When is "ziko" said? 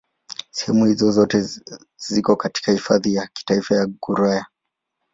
1.97-2.35